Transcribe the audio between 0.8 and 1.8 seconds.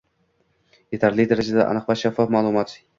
-etarli darajada